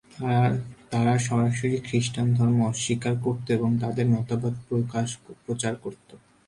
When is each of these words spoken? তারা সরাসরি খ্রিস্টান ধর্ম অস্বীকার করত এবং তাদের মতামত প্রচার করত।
তারা 0.91 1.13
সরাসরি 1.27 1.77
খ্রিস্টান 1.87 2.27
ধর্ম 2.33 2.57
অস্বীকার 2.65 3.15
করত 3.23 3.45
এবং 3.51 3.69
তাদের 3.83 4.07
মতামত 4.09 4.53
প্রচার 5.45 5.73
করত। 5.83 6.09